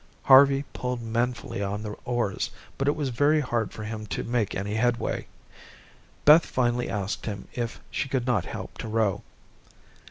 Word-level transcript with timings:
Harvey 0.23 0.65
pulled 0.73 0.99
manfully 0.99 1.61
on 1.61 1.83
the 1.83 1.91
oars, 2.05 2.49
but 2.79 2.87
it 2.87 2.95
was 2.95 3.09
very 3.09 3.39
hard 3.39 3.71
for 3.71 3.83
him 3.83 4.07
to 4.07 4.23
make 4.23 4.55
any 4.55 4.73
headway. 4.73 5.27
Beth 6.25 6.43
finally 6.47 6.89
asked 6.89 7.29
if 7.53 7.79
she 7.91 8.09
could 8.09 8.25
not 8.25 8.45
help 8.45 8.79
to 8.79 8.87
row. 8.87 9.21